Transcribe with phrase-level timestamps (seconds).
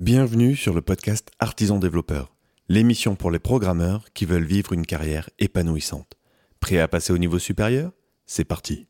[0.00, 2.34] Bienvenue sur le podcast Artisan Développeur,
[2.70, 6.14] l'émission pour les programmeurs qui veulent vivre une carrière épanouissante.
[6.58, 7.92] Prêt à passer au niveau supérieur?
[8.24, 8.86] C'est parti.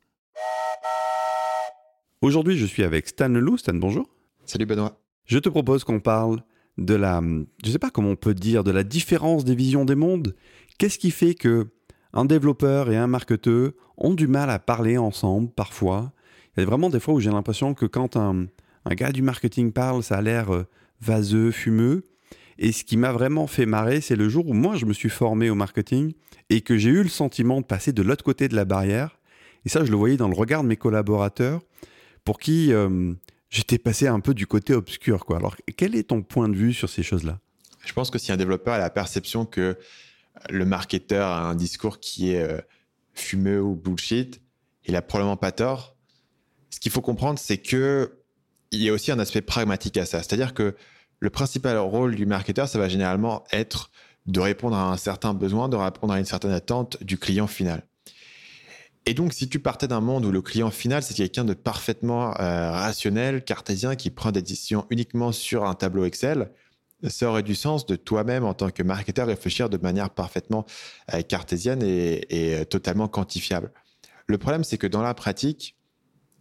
[2.22, 3.58] Aujourd'hui, je suis avec Stan Leloup.
[3.58, 4.08] Stan, bonjour.
[4.44, 5.00] Salut Benoît.
[5.24, 6.44] Je te propose qu'on parle
[6.78, 7.20] de la,
[7.64, 10.36] je sais pas comment on peut dire, de la différence des visions des mondes.
[10.78, 11.66] Qu'est-ce qui fait que
[12.12, 16.12] un développeur et un marketeur ont du mal à parler ensemble parfois?
[16.56, 18.46] Il y a vraiment des fois où j'ai l'impression que quand un,
[18.84, 20.68] un gars du marketing parle, ça a l'air euh,
[21.00, 22.04] vaseux, fumeux.
[22.58, 25.08] Et ce qui m'a vraiment fait marrer, c'est le jour où moi je me suis
[25.08, 26.12] formé au marketing
[26.50, 29.18] et que j'ai eu le sentiment de passer de l'autre côté de la barrière.
[29.64, 31.62] Et ça, je le voyais dans le regard de mes collaborateurs,
[32.24, 33.12] pour qui euh,
[33.48, 35.24] j'étais passé un peu du côté obscur.
[35.24, 35.38] Quoi.
[35.38, 37.38] Alors, quel est ton point de vue sur ces choses-là?
[37.84, 39.78] Je pense que si un développeur a la perception que
[40.48, 42.60] le marketeur a un discours qui est euh,
[43.14, 44.40] fumeux ou bullshit,
[44.84, 45.96] il a probablement pas tort.
[46.70, 48.19] Ce qu'il faut comprendre, c'est que
[48.72, 50.18] il y a aussi un aspect pragmatique à ça.
[50.18, 50.76] C'est-à-dire que
[51.18, 53.90] le principal rôle du marketeur, ça va généralement être
[54.26, 57.82] de répondre à un certain besoin, de répondre à une certaine attente du client final.
[59.06, 62.38] Et donc, si tu partais d'un monde où le client final, c'est quelqu'un de parfaitement
[62.38, 66.50] euh, rationnel, cartésien, qui prend des décisions uniquement sur un tableau Excel,
[67.08, 70.66] ça aurait du sens de toi-même, en tant que marketeur, réfléchir de manière parfaitement
[71.14, 73.72] euh, cartésienne et, euh, totalement quantifiable.
[74.26, 75.76] Le problème, c'est que dans la pratique,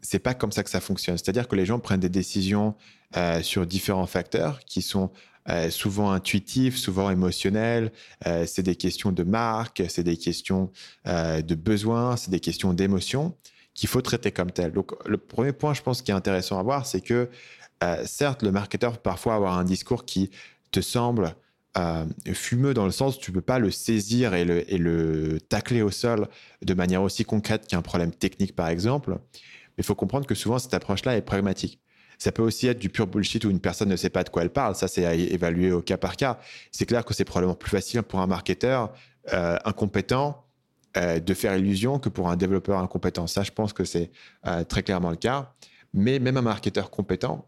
[0.01, 1.17] c'est pas comme ça que ça fonctionne.
[1.17, 2.75] C'est-à-dire que les gens prennent des décisions
[3.17, 5.11] euh, sur différents facteurs qui sont
[5.49, 7.91] euh, souvent intuitifs, souvent émotionnels.
[8.27, 10.71] Euh, c'est des questions de marque, c'est des questions
[11.05, 13.35] de besoins, c'est des questions d'émotion
[13.73, 14.73] qu'il faut traiter comme telles.
[14.73, 17.29] Donc, le premier point, je pense, qui est intéressant à voir, c'est que
[18.05, 20.31] certes, le marketeur peut parfois avoir un discours qui
[20.71, 21.33] te semble
[22.33, 25.81] fumeux dans le sens où tu peux pas le saisir et le, et le tacler
[25.81, 26.27] au sol
[26.61, 29.17] de manière aussi concrète qu'un problème technique, par exemple
[29.79, 31.79] il faut comprendre que souvent, cette approche-là est pragmatique.
[32.17, 34.41] Ça peut aussi être du pur bullshit où une personne ne sait pas de quoi
[34.41, 34.75] elle parle.
[34.75, 36.37] Ça, c'est à évaluer au cas par cas.
[36.69, 38.93] C'est clair que c'est probablement plus facile pour un marketeur
[39.31, 40.43] euh, incompétent
[40.97, 43.25] euh, de faire illusion que pour un développeur incompétent.
[43.27, 44.11] Ça, je pense que c'est
[44.45, 45.53] euh, très clairement le cas.
[45.93, 47.47] Mais même un marketeur compétent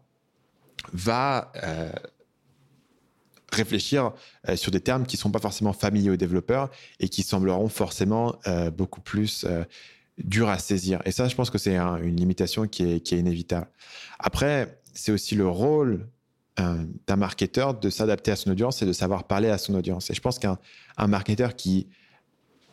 [0.94, 1.52] va
[3.52, 4.12] réfléchir
[4.56, 8.34] sur des termes qui ne sont pas forcément familiers aux développeurs et qui sembleront forcément
[8.76, 9.46] beaucoup plus
[10.18, 11.00] dur à saisir.
[11.04, 13.66] Et ça, je pense que c'est une limitation qui est, qui est inévitable.
[14.18, 16.06] Après, c'est aussi le rôle
[16.60, 20.10] euh, d'un marketeur de s'adapter à son audience et de savoir parler à son audience.
[20.10, 20.58] Et je pense qu'un
[20.98, 21.88] un marketeur qui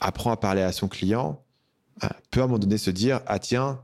[0.02, 1.42] apprend à parler à son client
[2.04, 3.82] euh, peut à un moment donné se dire Ah, tiens,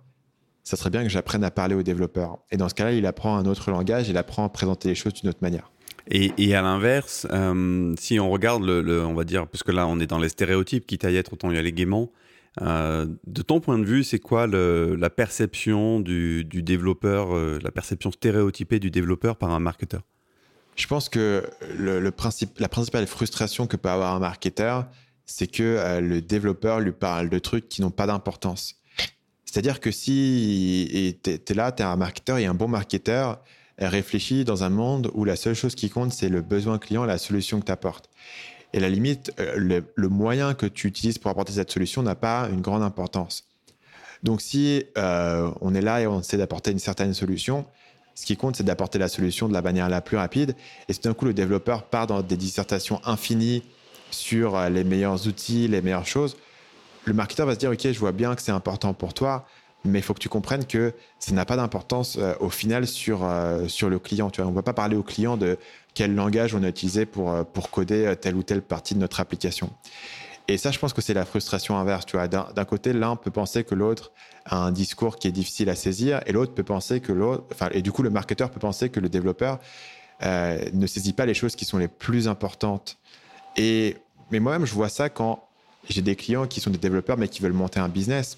[0.63, 2.39] ça serait bien que j'apprenne à parler aux développeurs.
[2.51, 5.13] Et dans ce cas-là, il apprend un autre langage, il apprend à présenter les choses
[5.13, 5.71] d'une autre manière.
[6.09, 9.87] Et, et à l'inverse, euh, si on regarde le, on va dire, parce que là
[9.87, 12.11] on est dans les stéréotypes, quitte à y être, autant y aller gaiement,
[12.61, 18.11] euh, de ton point de vue, c'est quoi la perception du, développeur, euh, la perception
[18.11, 20.01] stéréotypée du développeur par un marketeur?
[20.75, 21.43] Je pense que
[21.79, 24.87] la principale frustration que peut avoir un marketeur,
[25.25, 28.75] c'est que euh, le développeur lui parle de trucs qui n'ont pas d'importance.
[29.45, 33.41] C'est-à-dire que si tu es, là, tu es un marketeur et un bon marketeur,
[33.77, 37.17] réfléchit dans un monde où la seule chose qui compte, c'est le besoin client, la
[37.17, 38.09] solution que tu apportes.
[38.73, 42.49] Et la limite, euh, le, moyen que tu utilises pour apporter cette solution n'a pas
[42.51, 43.45] une grande importance.
[44.23, 47.65] Donc si euh, on est là et on essaie d'apporter une certaine solution,
[48.15, 50.55] ce qui compte, c'est d'apporter la solution de la manière la plus rapide.
[50.87, 53.63] Et si d'un coup le développeur part dans des dissertations infinies
[54.11, 56.37] sur euh, les meilleurs outils, les meilleures choses,
[57.05, 59.45] le marketeur va se dire, OK, je vois bien que c'est important pour toi,
[59.85, 63.23] mais il faut que tu comprennes que ça n'a pas d'importance euh, au final sur,
[63.23, 64.29] euh, sur le client.
[64.29, 65.57] Tu vois, on ne va pas parler au client de
[65.93, 69.19] quel langage on a utilisé pour, euh, pour coder telle ou telle partie de notre
[69.19, 69.71] application.
[70.47, 72.05] Et ça, je pense que c'est la frustration inverse.
[72.05, 74.11] Tu vois, d'un côté, l'un peut penser que l'autre
[74.45, 77.69] a un discours qui est difficile à saisir, et l'autre peut penser que l'autre, enfin,
[77.71, 79.59] et du coup, le marketeur peut penser que le développeur
[80.21, 82.99] ne saisit pas les choses qui sont les plus importantes.
[83.57, 83.97] Et
[84.29, 85.47] mais moi-même, je vois ça quand
[85.89, 88.37] j'ai des clients qui sont des développeurs mais qui veulent monter un business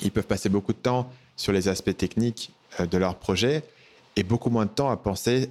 [0.00, 3.64] ils peuvent passer beaucoup de temps sur les aspects techniques euh, de leur projet
[4.16, 5.48] et beaucoup moins de temps à penser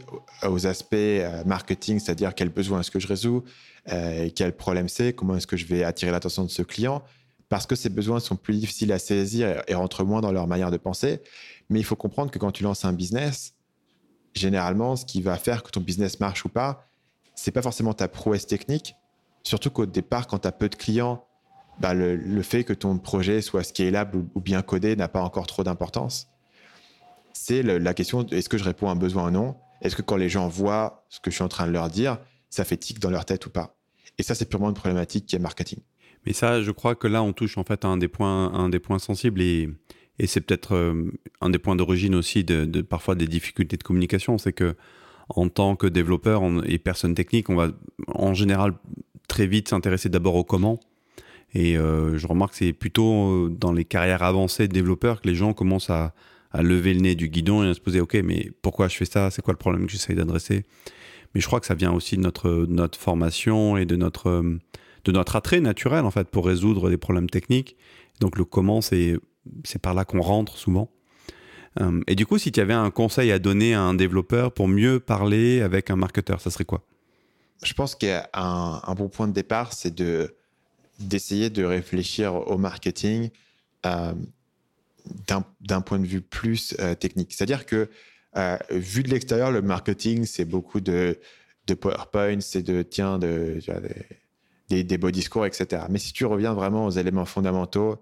[0.48, 3.44] aux aspects euh, marketing, c'est-à-dire quel besoin est-ce que je résous,
[3.92, 7.04] euh, quel problème c'est, comment est-ce que je vais attirer l'attention de ce client,
[7.50, 10.72] parce que ces besoins sont plus difficiles à saisir et rentrent moins dans leur manière
[10.72, 11.22] de penser.
[11.70, 13.56] Mais il faut comprendre que quand tu lances un business,
[14.34, 16.88] généralement, ce qui va faire que ton business marche ou pas,
[17.36, 18.96] c'est pas forcément ta prouesse technique,
[19.44, 21.26] surtout qu'au départ, quand tu as peu de clients
[21.82, 25.64] bah, le, fait que ton projet soit scalable ou, bien codé n'a pas encore trop
[25.64, 26.28] d'importance.
[27.34, 29.56] C'est la question est-ce que je réponds à un besoin ou non?
[29.82, 32.20] Est-ce que quand les gens voient ce que je suis en train de leur dire,
[32.52, 33.76] ça fait tic dans leur tête ou pas?
[34.20, 35.80] Et ça, c'est purement une problématique qui est marketing.
[36.28, 38.70] Mais ça, je crois que là, on touche en fait à un des points, un
[38.70, 39.70] des points sensibles et,
[40.26, 44.38] c'est peut-être euh, un des points d'origine aussi de, parfois des difficultés de communication.
[44.38, 44.76] C'est que
[45.30, 47.70] en tant que développeur et personne technique, on va
[48.08, 48.74] en général
[49.28, 50.80] très vite s'intéresser d'abord au comment.
[51.54, 55.36] Et euh, je remarque que c'est plutôt dans les carrières avancées de développeurs que les
[55.36, 56.14] gens commencent à,
[56.52, 59.06] à lever le nez du guidon et à se poser, ok, mais pourquoi je fais
[59.06, 59.32] ça?
[59.32, 60.64] C'est quoi le problème que j'essaye d'adresser?
[61.34, 64.44] Mais je crois que ça vient aussi de notre, notre formation et de notre,
[65.04, 67.78] de notre attrait naturel, en fait, pour résoudre des problèmes techniques.
[68.20, 69.20] Donc le comment, c'est
[69.82, 70.90] par là qu'on rentre souvent.
[71.80, 74.68] Euh, et du coup, si tu avais un conseil à donner à un développeur pour
[74.68, 76.84] mieux parler avec un marketeur, ça serait quoi?
[77.64, 80.36] Je pense qu'un un bon point de départ, c'est de
[81.02, 83.30] d'essayer de réfléchir au marketing
[83.86, 84.14] euh,
[85.28, 87.34] d'un point de vue plus euh, technique.
[87.34, 87.90] C'est-à-dire que,
[88.38, 91.20] euh, vu de l'extérieur, le marketing, c'est beaucoup de,
[91.68, 93.60] de PowerPoint, c'est de, tiens, de,
[94.70, 95.84] des, des, beaux discours, etc.
[95.90, 98.02] Mais si tu reviens vraiment aux éléments fondamentaux,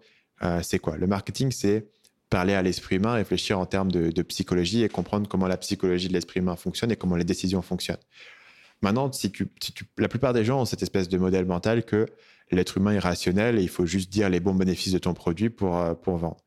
[0.61, 0.97] c'est quoi?
[0.97, 1.87] Le marketing, c'est
[2.29, 6.13] parler à l'esprit humain, réfléchir en termes de, psychologie et comprendre comment la psychologie de
[6.13, 7.97] l'esprit humain fonctionne et comment les décisions fonctionnent.
[8.81, 9.49] Maintenant, si tu,
[9.97, 12.05] la plupart des gens ont cette espèce de modèle mental que
[12.51, 15.49] l'être humain est rationnel et il faut juste dire les bons bénéfices de ton produit
[15.49, 16.37] pour, pour vendre.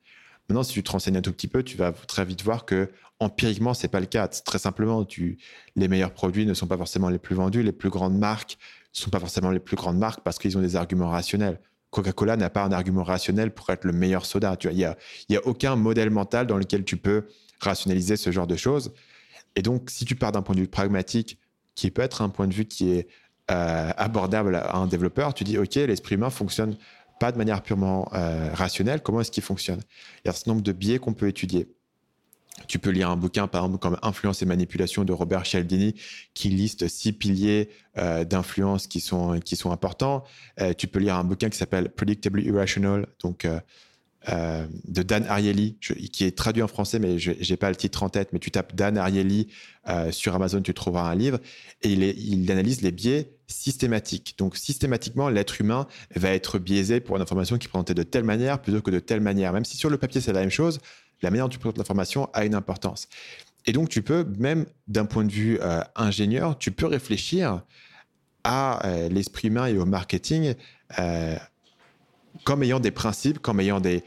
[0.48, 2.90] Maintenant, si tu te renseignes un tout petit peu, tu vas très vite voir que
[3.20, 4.28] empiriquement, c'est pas le cas.
[4.28, 5.38] Très simplement, tu,
[5.76, 7.62] les meilleurs produits ne sont pas forcément les plus vendus.
[7.62, 8.58] Les plus grandes marques
[8.94, 11.60] ne sont pas forcément les plus grandes marques parce qu'ils ont des arguments rationnels.
[11.90, 14.56] Coca-Cola n'a pas un argument rationnel pour être le meilleur soda.
[14.64, 14.96] Il y a,
[15.30, 17.26] a aucun modèle mental dans lequel tu peux
[17.60, 18.92] rationaliser ce genre de choses.
[19.56, 21.38] Et donc, si tu pars d'un point de vue pragmatique,
[21.74, 23.08] qui peut être un point de vue qui est
[23.52, 26.76] euh, abordable à un développeur, tu dis, OK, l'esprit humain fonctionne
[27.20, 29.80] pas de manière purement euh, rationnelle, comment est-ce qu'il fonctionne?
[30.24, 31.68] Il y a certain nombre de biais qu'on peut étudier.
[32.66, 35.94] Tu peux lire un bouquin, par exemple, comme Influence et manipulation de Robert Cialdini,
[36.34, 40.24] qui liste six piliers euh, d'influence qui sont, qui sont importants.
[40.78, 43.46] Tu peux lire un bouquin qui s'appelle Predictably Irrational, donc
[44.28, 48.04] euh, de Dan Ariely, qui est traduit en français, mais je n'ai pas le titre
[48.04, 49.48] en tête, mais tu tapes Dan Ariely
[49.88, 51.40] euh, sur Amazon, tu trouveras un livre,
[51.82, 54.36] et il, analyse les biais systématiques.
[54.38, 58.22] Donc systématiquement, l'être humain va être biaisé pour une information qui est présentée de telle
[58.22, 59.52] manière plutôt que de telle manière.
[59.52, 60.78] Même si sur le papier c'est la même chose,
[61.22, 63.08] la manière dont tu présentes l'information a une importance.
[63.66, 67.62] Et donc tu peux, même d'un point de vue euh, ingénieur, tu peux réfléchir
[68.44, 70.54] à l'esprit humain et au marketing
[72.44, 74.02] comme ayant des principes, comme ayant des,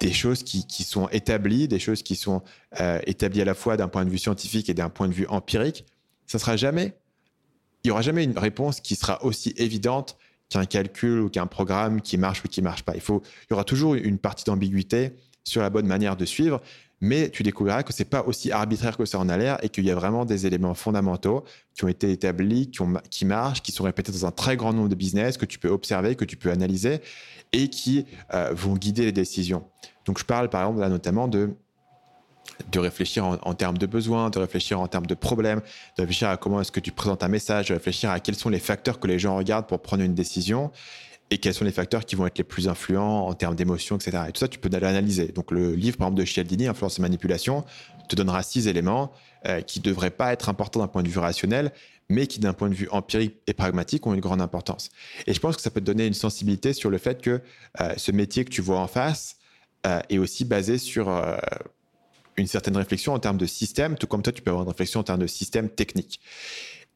[0.00, 2.42] des choses qui, qui, sont établies, des choses qui sont
[2.80, 5.26] euh, établies à la fois d'un point de vue scientifique et d'un point de vue
[5.28, 5.84] empirique,
[6.26, 6.96] ça sera jamais,
[7.84, 10.16] il y aura jamais une réponse qui sera aussi évidente
[10.48, 12.94] qu'un calcul ou qu'un programme qui marche ou qui marche pas.
[12.94, 15.12] Il faut, il y aura toujours une partie d'ambiguïté
[15.44, 16.60] sur la bonne manière de suivre,
[17.00, 19.84] mais tu découvriras que c'est pas aussi arbitraire que ça en a l'air et qu'il
[19.84, 21.44] y a vraiment des éléments fondamentaux
[21.74, 22.70] qui ont été établis,
[23.10, 25.70] qui, marchent, qui sont répétés dans un très grand nombre de business que tu peux
[25.70, 27.00] observer, que tu peux analyser
[27.52, 29.64] et qui euh, vont guider les décisions.
[30.04, 31.50] Donc je parle par exemple là notamment de
[32.72, 35.60] de réfléchir en, en, termes de besoins, de réfléchir en termes de problèmes,
[35.96, 38.50] de réfléchir à comment est-ce que tu présentes un message, de réfléchir à quels sont
[38.50, 40.70] les facteurs que les gens regardent pour prendre une décision
[41.30, 44.24] et quels sont les facteurs qui vont être les plus influents en termes d'émotions, etc.
[44.28, 45.28] Et tout ça, tu peux l'analyser.
[45.28, 47.64] Donc, le livre, par exemple, de Cialdini, Influence et manipulation,
[48.08, 49.12] te donnera six éléments
[49.46, 51.72] euh, qui ne devraient pas être importants d'un point de vue rationnel,
[52.08, 54.90] mais qui, d'un point de vue empirique et pragmatique, ont une grande importance.
[55.28, 57.40] Et je pense que ça peut te donner une sensibilité sur le fait que
[57.80, 59.36] euh, ce métier que tu vois en face
[59.86, 61.08] euh, est aussi basé sur
[62.36, 65.00] une certaine réflexion en termes de système, tout comme toi, tu peux avoir une réflexion
[65.00, 66.20] en termes de système technique.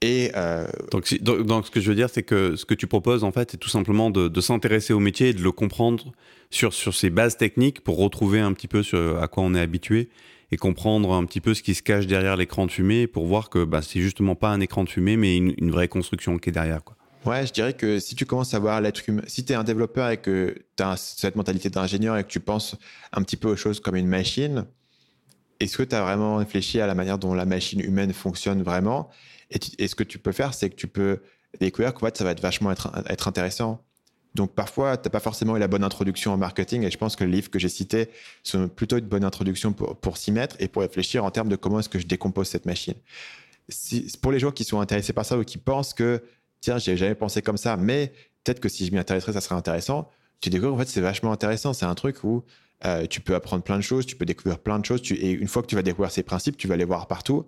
[0.05, 0.67] Et euh...
[0.91, 3.25] donc, si, donc, donc, ce que je veux dire, c'est que ce que tu proposes,
[3.25, 6.13] en fait, c'est tout simplement de, de s'intéresser au métier et de le comprendre
[6.51, 8.83] sur, sur ses bases techniques pour retrouver un petit peu
[9.19, 10.11] à quoi on est habitué
[10.53, 13.49] et comprendre un petit peu ce qui se cache derrière l'écran de fumée pour voir
[13.49, 16.51] que bah, c'est justement pas un écran de fumée, mais une, une, vraie construction qui
[16.51, 16.85] est derrière.
[16.85, 16.97] Quoi.
[17.25, 19.65] Ouais, je dirais que si tu commences à voir l'être humain, si tu es un
[19.65, 22.77] développeur et que tu as cette mentalité d'ingénieur et que tu penses
[23.13, 24.67] un petit peu aux choses comme une machine,
[25.61, 29.11] est-ce que tu as vraiment réfléchi à la manière dont la machine humaine fonctionne vraiment?
[29.51, 31.21] Et, ce que tu peux faire, c'est que tu peux
[31.61, 33.85] découvrir que fait, ça va être vachement être, intéressant.
[34.35, 37.15] Donc parfois, tu n'as pas forcément eu la bonne introduction en marketing et je pense
[37.15, 38.09] que les livres que j'ai cités
[38.43, 41.55] sont plutôt une bonne introduction pour, pour s'y mettre et pour réfléchir en termes de
[41.55, 42.95] comment est-ce que je décompose cette machine.
[44.21, 46.21] Pour les gens qui sont intéressés par ça ou qui pensent que,
[46.61, 49.55] tiens, j'ai jamais pensé comme ça, mais peut-être que si je m'y intéresserais, ça serait
[49.55, 51.73] intéressant, tu découvres en fait c'est vachement intéressant.
[51.73, 52.45] C'est un truc où
[52.87, 55.31] euh, tu peux apprendre plein de choses, tu peux découvrir plein de choses tu, et
[55.31, 57.47] une fois que tu vas découvrir ces principes, tu vas les voir partout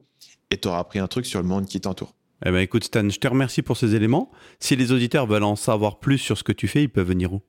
[0.50, 2.14] et tu auras appris un truc sur le monde qui t'entoure.
[2.44, 4.30] Eh ben écoute Stan, je te remercie pour ces éléments.
[4.60, 7.32] Si les auditeurs veulent en savoir plus sur ce que tu fais, ils peuvent venir
[7.32, 7.42] où?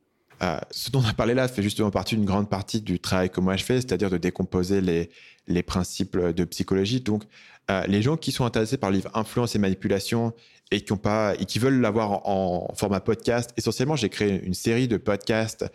[0.43, 3.29] Euh, Ce dont on a parlé là fait justement partie d'une grande partie du travail
[3.29, 5.09] que moi je fais, c'est-à-dire de décomposer les,
[5.47, 7.01] les principes de psychologie.
[7.01, 7.23] Donc
[7.69, 10.33] euh, les gens qui sont intéressés par le livre Influence et manipulation
[10.71, 14.53] et qui, ont pas, et qui veulent l'avoir en, format podcast, essentiellement j'ai créé une
[14.53, 15.65] série de podcasts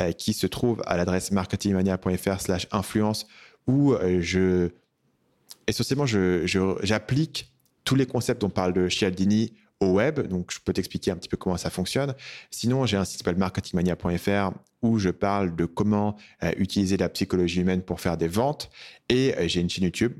[0.00, 3.26] euh, qui se trouvent à l'adresse marketingmania.fr slash influence
[3.66, 4.70] où euh, je
[5.66, 7.52] essentiellement j'applique
[7.84, 11.28] tous les concepts dont parle de Cialdini au web, donc je peux t'expliquer un petit
[11.28, 12.14] peu comment ça fonctionne.
[12.50, 14.52] Sinon, j'ai un site qui s'appelle marketingmania.fr
[14.82, 18.70] où je parle de comment euh, utiliser la psychologie humaine pour faire des ventes.
[19.08, 20.14] Et j'ai une chaîne YouTube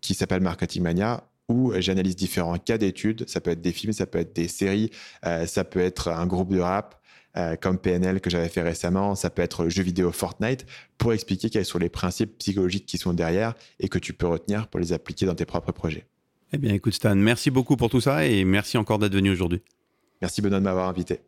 [0.00, 3.28] qui s'appelle Marketingmania où j'analyse différents cas d'études.
[3.28, 4.90] Ça peut être des films, ça peut être des séries,
[5.24, 7.00] euh, ça peut être un groupe de rap
[7.60, 10.64] comme PNL que j'avais fait récemment, ça peut être le jeu vidéo Fortnite
[10.96, 14.68] pour expliquer quels sont les principes psychologiques qui sont derrière et que tu peux retenir
[14.68, 16.06] pour les appliquer dans tes propres projets.
[16.54, 19.60] Eh bien, écoute, Stan, merci beaucoup pour tout ça et merci encore d'être venu aujourd'hui.
[20.22, 21.20] Merci, Benoît, de m'avoir invité.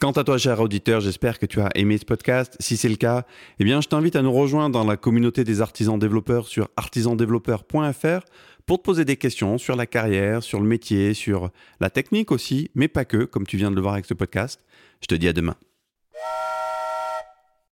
[0.00, 2.56] Quant à toi, cher auditeur, j'espère que tu as aimé ce podcast.
[2.60, 3.26] Si c'est le cas,
[3.58, 8.20] eh bien, je t'invite à nous rejoindre dans la communauté des artisans développeurs sur artisandéveloppeur.fr
[8.64, 11.50] pour te poser des questions sur la carrière, sur le métier, sur
[11.80, 14.64] la technique aussi, mais pas que, comme tu viens de le voir avec ce podcast.
[15.00, 15.56] Je te dis à demain.